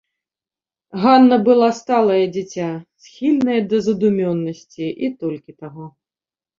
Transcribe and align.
Ганна 1.03 1.37
была 1.49 1.67
сталае 1.81 2.23
дзіця, 2.39 2.69
схільнае 3.05 3.61
да 3.69 3.77
задумёнасці, 3.91 4.87
і 4.93 5.07
толькі 5.25 5.51
таго. 5.65 5.85